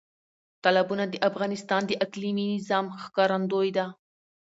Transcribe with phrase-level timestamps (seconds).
[0.63, 3.85] تالابونه د افغانستان د اقلیمي نظام ښکارندوی ده.